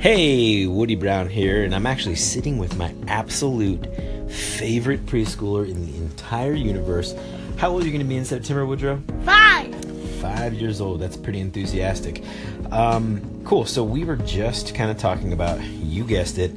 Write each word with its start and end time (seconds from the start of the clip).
Hey, 0.00 0.64
Woody 0.64 0.94
Brown 0.94 1.28
here, 1.28 1.64
and 1.64 1.74
I'm 1.74 1.84
actually 1.84 2.14
sitting 2.14 2.56
with 2.56 2.76
my 2.76 2.94
absolute 3.08 3.84
favorite 4.30 5.04
preschooler 5.06 5.68
in 5.68 5.84
the 5.90 5.96
entire 5.98 6.52
universe. 6.52 7.16
How 7.56 7.70
old 7.70 7.82
are 7.82 7.84
you 7.84 7.90
going 7.90 8.04
to 8.04 8.08
be 8.08 8.16
in 8.16 8.24
September, 8.24 8.64
Woodrow? 8.64 9.02
Five. 9.24 9.74
Five 10.20 10.54
years 10.54 10.80
old. 10.80 11.00
That's 11.00 11.16
pretty 11.16 11.40
enthusiastic. 11.40 12.22
Um, 12.70 13.42
cool. 13.44 13.66
So 13.66 13.82
we 13.82 14.04
were 14.04 14.14
just 14.14 14.72
kind 14.72 14.88
of 14.88 14.98
talking 14.98 15.32
about, 15.32 15.60
you 15.64 16.04
guessed 16.04 16.38
it, 16.38 16.52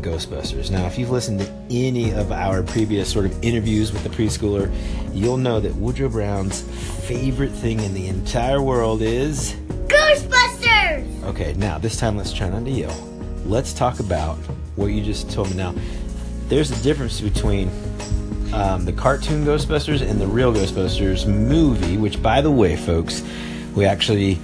Ghostbusters. 0.00 0.70
Now, 0.70 0.86
if 0.86 0.98
you've 0.98 1.10
listened 1.10 1.40
to 1.40 1.52
any 1.70 2.12
of 2.12 2.32
our 2.32 2.62
previous 2.62 3.12
sort 3.12 3.26
of 3.26 3.44
interviews 3.44 3.92
with 3.92 4.02
the 4.02 4.08
preschooler, 4.08 4.74
you'll 5.12 5.36
know 5.36 5.60
that 5.60 5.74
Woodrow 5.74 6.08
Brown's 6.08 6.62
favorite 7.06 7.52
thing 7.52 7.80
in 7.80 7.92
the 7.92 8.08
entire 8.08 8.62
world 8.62 9.02
is. 9.02 9.52
Ghostbusters! 9.88 10.41
Okay, 11.24 11.54
now 11.56 11.78
this 11.78 11.96
time 11.96 12.16
let's 12.16 12.32
try 12.32 12.48
not 12.48 12.64
to 12.64 12.70
yell. 12.70 13.08
Let's 13.46 13.72
talk 13.72 14.00
about 14.00 14.36
what 14.76 14.86
you 14.86 15.02
just 15.02 15.30
told 15.30 15.50
me. 15.50 15.56
Now, 15.56 15.74
there's 16.48 16.70
a 16.70 16.82
difference 16.82 17.20
between 17.20 17.68
um, 18.52 18.84
the 18.84 18.92
cartoon 18.92 19.44
Ghostbusters 19.44 20.02
and 20.08 20.20
the 20.20 20.26
real 20.26 20.52
Ghostbusters 20.52 21.26
movie, 21.26 21.96
which, 21.96 22.22
by 22.22 22.40
the 22.40 22.50
way, 22.50 22.76
folks, 22.76 23.22
we 23.74 23.84
actually 23.84 24.38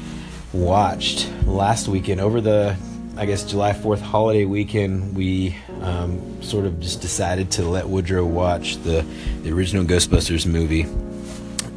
watched 0.52 1.30
last 1.46 1.88
weekend 1.88 2.20
over 2.20 2.40
the, 2.40 2.76
I 3.16 3.26
guess, 3.26 3.44
July 3.44 3.72
4th 3.72 4.00
holiday 4.00 4.44
weekend. 4.44 5.16
We 5.16 5.56
um, 5.82 6.42
sort 6.42 6.64
of 6.64 6.80
just 6.80 7.00
decided 7.00 7.50
to 7.52 7.62
let 7.64 7.88
Woodrow 7.88 8.24
watch 8.24 8.76
the, 8.82 9.04
the 9.42 9.52
original 9.52 9.84
Ghostbusters 9.84 10.46
movie. 10.46 10.86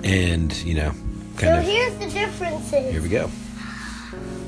And, 0.03 0.55
you 0.63 0.75
know, 0.75 0.91
So 1.35 1.41
kind 1.41 1.59
of. 1.59 1.63
here's 1.65 1.93
the 1.97 2.07
differences. 2.07 2.91
Here 2.91 3.01
we 3.01 3.09
go. 3.09 3.29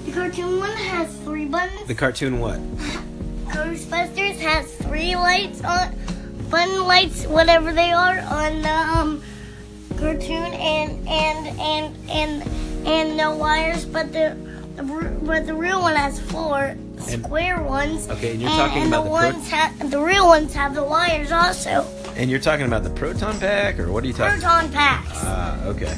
The 0.05 0.11
cartoon 0.11 0.59
one 0.59 0.71
has 0.71 1.15
three 1.19 1.45
buttons. 1.45 1.87
The 1.87 1.95
cartoon 1.95 2.39
what? 2.39 2.59
Ghostbusters 3.47 4.37
has 4.39 4.73
three 4.75 5.15
lights 5.15 5.63
on, 5.63 5.95
button 6.49 6.83
lights, 6.85 7.25
whatever 7.25 7.71
they 7.71 7.91
are, 7.91 8.19
on 8.19 8.61
the 8.61 8.69
um, 8.69 9.23
cartoon, 9.97 10.53
and 10.53 11.07
and 11.07 11.59
and 11.59 12.09
and 12.09 12.87
and 12.87 13.17
no 13.17 13.35
wires. 13.35 13.85
But 13.85 14.11
the, 14.11 14.35
the 14.75 14.83
but 15.23 15.47
the 15.47 15.53
real 15.53 15.81
one 15.81 15.95
has 15.95 16.19
four 16.19 16.75
square 16.99 17.61
ones. 17.63 18.09
Okay, 18.09 18.31
and 18.31 18.41
you're 18.41 18.49
and, 18.49 18.59
talking 18.59 18.83
and 18.83 18.93
about 18.93 19.03
the 19.03 19.09
the 19.09 19.11
ones 19.11 19.49
ha- 19.49 19.73
the 19.85 19.99
real 19.99 20.27
ones 20.27 20.53
have 20.53 20.75
the 20.75 20.83
wires 20.83 21.31
also. 21.31 21.87
And 22.15 22.29
you're 22.29 22.39
talking 22.39 22.65
about 22.65 22.83
the 22.83 22.91
proton 22.91 23.39
pack, 23.39 23.79
or 23.79 23.91
what 23.91 24.03
are 24.03 24.07
you 24.07 24.13
talking? 24.13 24.41
Proton 24.41 24.71
packs. 24.71 25.09
Ah, 25.13 25.63
okay. 25.65 25.97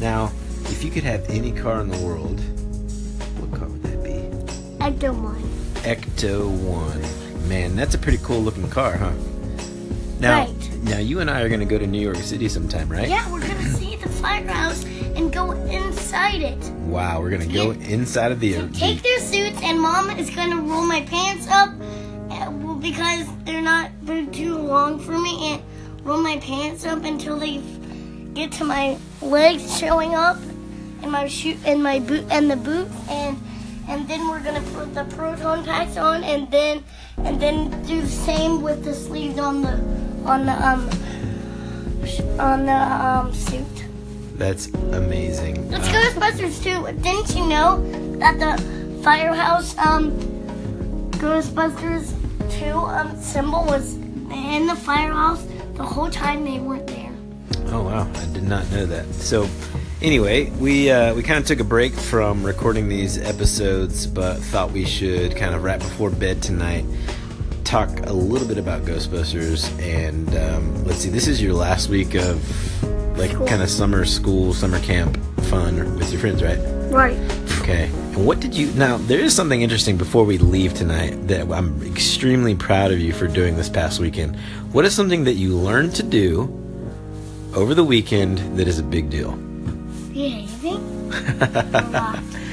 Now, 0.00 0.32
if 0.64 0.82
you 0.82 0.90
could 0.90 1.04
have 1.04 1.28
any 1.30 1.52
car 1.52 1.80
in 1.80 1.88
the 1.88 1.98
world, 1.98 2.40
Ecto 4.84 5.18
1. 5.18 5.42
Ecto 5.84 6.50
1. 6.50 7.48
Man, 7.48 7.74
that's 7.74 7.94
a 7.94 7.98
pretty 7.98 8.18
cool 8.18 8.40
looking 8.40 8.68
car, 8.68 8.98
huh? 8.98 9.14
Now, 10.20 10.44
right. 10.44 10.70
Now, 10.82 10.98
you 10.98 11.20
and 11.20 11.30
I 11.30 11.40
are 11.40 11.48
going 11.48 11.60
to 11.60 11.66
go 11.66 11.78
to 11.78 11.86
New 11.86 12.02
York 12.02 12.18
City 12.18 12.50
sometime, 12.50 12.90
right? 12.90 13.08
Yeah, 13.08 13.32
we're 13.32 13.40
going 13.40 13.56
to 13.56 13.64
see 13.70 13.96
the 13.96 14.10
firehouse 14.10 14.84
and 14.84 15.32
go 15.32 15.52
inside 15.52 16.42
it. 16.42 16.62
Wow, 16.82 17.22
we're 17.22 17.30
going 17.30 17.48
to 17.48 17.54
go 17.54 17.70
inside 17.70 18.30
of 18.30 18.40
the. 18.40 18.68
Take 18.74 19.00
their 19.02 19.20
suits, 19.20 19.58
and 19.62 19.80
mom 19.80 20.10
is 20.10 20.28
going 20.28 20.50
to 20.50 20.58
roll 20.58 20.84
my 20.84 21.00
pants 21.00 21.48
up 21.48 21.70
uh, 22.28 22.50
because 22.74 23.26
they're 23.44 23.62
not 23.62 23.90
they're 24.02 24.26
too 24.26 24.58
long 24.58 24.98
for 24.98 25.18
me 25.18 25.52
and 25.52 25.62
roll 26.02 26.20
my 26.20 26.36
pants 26.40 26.84
up 26.84 27.04
until 27.04 27.38
they 27.38 27.62
get 28.34 28.52
to 28.52 28.64
my 28.64 28.98
legs 29.22 29.78
showing 29.78 30.14
up 30.14 30.36
and 31.00 31.10
my 31.10 31.26
shoe 31.26 31.56
and 31.64 31.82
my 31.82 32.00
boot 32.00 32.26
and 32.30 32.50
the 32.50 32.56
boot 32.56 32.86
and 33.08 33.38
and 33.88 34.06
then 34.08 34.28
we're 34.28 34.40
gonna 34.40 34.62
put 34.72 34.94
the 34.94 35.04
proton 35.16 35.64
packs 35.64 35.96
on, 35.96 36.24
and 36.24 36.50
then 36.50 36.82
and 37.18 37.40
then 37.40 37.70
do 37.84 38.00
the 38.00 38.08
same 38.08 38.62
with 38.62 38.84
the 38.84 38.94
sleeves 38.94 39.38
on 39.38 39.62
the 39.62 39.72
on 40.24 40.46
the 40.46 40.52
um 40.66 40.88
on 42.38 42.66
the 42.66 42.72
um 42.72 43.32
suit. 43.32 43.64
That's 44.36 44.66
amazing. 44.92 45.56
It's 45.72 45.88
Uh, 45.88 45.92
Ghostbusters 45.92 46.62
too. 46.62 46.80
Didn't 47.02 47.34
you 47.36 47.46
know 47.46 47.78
that 48.18 48.38
the 48.38 49.00
firehouse 49.02 49.76
um 49.78 50.12
Ghostbusters 51.12 52.12
2 52.58 52.66
um 52.76 53.16
symbol 53.20 53.64
was 53.64 53.94
in 54.32 54.66
the 54.66 54.74
firehouse 54.76 55.42
the 55.74 55.82
whole 55.84 56.10
time 56.10 56.44
they 56.44 56.58
weren't 56.58 56.86
there? 56.86 57.10
Oh 57.68 57.82
wow, 57.82 58.08
I 58.14 58.24
did 58.32 58.42
not 58.44 58.70
know 58.72 58.86
that. 58.86 59.06
So, 59.14 59.48
anyway, 60.02 60.50
we 60.50 60.90
uh, 60.90 61.14
we 61.14 61.22
kind 61.22 61.38
of 61.38 61.46
took 61.46 61.60
a 61.60 61.64
break 61.64 61.92
from 61.92 62.44
recording 62.44 62.88
these 62.88 63.18
episodes, 63.18 64.06
but 64.06 64.38
thought 64.38 64.72
we 64.72 64.84
should 64.84 65.36
kind 65.36 65.54
of 65.54 65.64
right 65.64 65.78
before 65.78 66.10
bed 66.10 66.42
tonight 66.42 66.84
talk 67.64 67.88
a 68.06 68.12
little 68.12 68.46
bit 68.46 68.58
about 68.58 68.82
Ghostbusters. 68.82 69.68
And 69.80 70.34
um, 70.36 70.84
let's 70.84 71.00
see, 71.00 71.10
this 71.10 71.26
is 71.26 71.42
your 71.42 71.54
last 71.54 71.88
week 71.88 72.14
of 72.14 72.38
like 73.18 73.32
kind 73.48 73.62
of 73.62 73.70
summer 73.70 74.04
school, 74.04 74.54
summer 74.54 74.80
camp 74.80 75.18
fun 75.44 75.96
with 75.96 76.10
your 76.12 76.20
friends, 76.20 76.42
right? 76.42 76.58
Right. 76.90 77.18
Okay. 77.60 77.84
And 77.86 78.26
what 78.26 78.40
did 78.40 78.54
you 78.54 78.72
now? 78.74 78.98
There 78.98 79.20
is 79.20 79.34
something 79.34 79.62
interesting 79.62 79.96
before 79.96 80.24
we 80.24 80.38
leave 80.38 80.74
tonight 80.74 81.26
that 81.28 81.50
I'm 81.50 81.82
extremely 81.82 82.54
proud 82.54 82.92
of 82.92 83.00
you 83.00 83.12
for 83.12 83.26
doing 83.26 83.56
this 83.56 83.68
past 83.68 84.00
weekend. 84.00 84.36
What 84.72 84.84
is 84.84 84.94
something 84.94 85.24
that 85.24 85.34
you 85.34 85.56
learned 85.56 85.94
to 85.96 86.02
do 86.02 86.42
over 87.54 87.74
the 87.74 87.84
weekend 87.84 88.38
that 88.58 88.68
is 88.68 88.78
a 88.78 88.82
big 88.82 89.10
deal? 89.10 89.38
Behaving? 90.14 91.12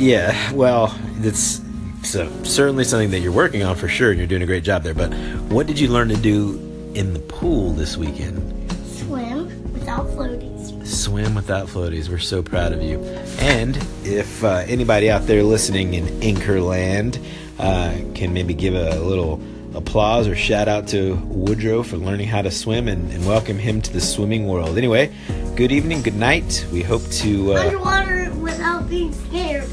Yeah, 0.00 0.52
well, 0.52 0.98
it's 1.18 1.60
so 2.02 2.32
certainly 2.42 2.84
something 2.84 3.10
that 3.10 3.20
you're 3.20 3.32
working 3.32 3.62
on 3.62 3.76
for 3.76 3.86
sure, 3.86 4.10
and 4.10 4.18
you're 4.18 4.26
doing 4.26 4.40
a 4.40 4.46
great 4.46 4.64
job 4.64 4.82
there. 4.82 4.94
But 4.94 5.12
what 5.52 5.66
did 5.66 5.78
you 5.78 5.88
learn 5.88 6.08
to 6.08 6.16
do 6.16 6.54
in 6.94 7.12
the 7.12 7.18
pool 7.18 7.72
this 7.72 7.98
weekend? 7.98 8.72
Swim 8.86 9.72
without 9.74 10.06
floaties. 10.06 10.86
Swim 10.86 11.34
without 11.34 11.66
floaties. 11.68 12.08
We're 12.08 12.16
so 12.16 12.42
proud 12.42 12.72
of 12.72 12.82
you. 12.82 12.98
And 13.40 13.76
if 14.04 14.42
uh, 14.42 14.64
anybody 14.66 15.10
out 15.10 15.26
there 15.26 15.42
listening 15.42 15.92
in 15.92 16.06
Anchorland 16.20 17.22
uh, 17.58 17.94
can 18.14 18.32
maybe 18.32 18.54
give 18.54 18.74
a 18.74 18.98
little 19.00 19.38
applause 19.74 20.26
or 20.26 20.34
shout 20.34 20.66
out 20.66 20.88
to 20.88 21.16
Woodrow 21.26 21.82
for 21.82 21.96
learning 21.96 22.28
how 22.28 22.42
to 22.42 22.50
swim 22.50 22.88
and, 22.88 23.12
and 23.12 23.26
welcome 23.26 23.58
him 23.58 23.82
to 23.82 23.92
the 23.92 24.00
swimming 24.00 24.48
world. 24.48 24.78
Anyway, 24.78 25.12
good 25.56 25.72
evening, 25.72 26.02
good 26.02 26.16
night. 26.16 26.66
We 26.72 26.82
hope 26.82 27.02
to 27.10 27.54
uh, 27.54 27.56
Underwater 27.66 28.32
without 28.34 28.88
being 28.88 29.12
scared. 29.12 29.68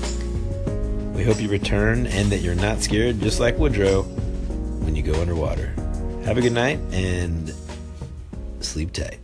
we 1.16 1.24
hope 1.24 1.40
you 1.42 1.48
return 1.50 2.08
and 2.08 2.32
that 2.32 2.40
you're 2.40 2.56
not 2.56 2.82
scared, 2.82 3.20
just 3.22 3.40
like 3.40 3.58
Woodrow, 3.58 4.04
when 4.84 4.96
you 4.96 5.04
go 5.04 5.20
underwater. 5.22 5.74
Have 6.26 6.38
a 6.38 6.42
good 6.42 6.54
night 6.54 6.80
and 6.92 7.54
sleep 8.60 8.92
tight. 8.92 9.20